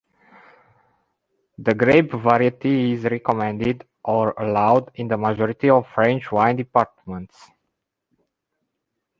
[1.59, 7.51] The grape variety is recommended or allowed in the majority of French wine departments.